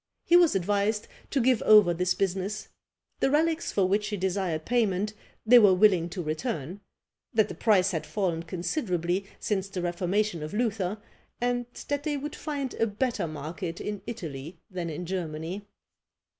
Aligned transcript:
He 0.25 0.35
was 0.35 0.55
advised 0.55 1.07
to 1.29 1.39
give 1.39 1.61
over 1.61 1.93
this 1.93 2.15
business; 2.15 2.69
the 3.19 3.29
relics 3.29 3.71
for 3.71 3.85
which 3.87 4.07
he 4.07 4.17
desired 4.17 4.65
payment 4.65 5.13
they 5.45 5.59
were 5.59 5.75
willing 5.75 6.09
to 6.09 6.23
return; 6.23 6.81
that 7.35 7.49
the 7.49 7.53
price 7.53 7.91
had 7.91 8.07
fallen 8.07 8.41
considerably 8.41 9.27
since 9.39 9.67
the 9.69 9.83
reformation 9.83 10.41
of 10.41 10.55
Luther; 10.55 10.97
and 11.39 11.67
that 11.87 12.01
they 12.01 12.17
would 12.17 12.35
find 12.35 12.73
a 12.73 12.87
better 12.87 13.27
market 13.27 13.79
in 13.79 14.01
Italy 14.07 14.57
than 14.71 14.89
in 14.89 15.05
Germany! 15.05 15.67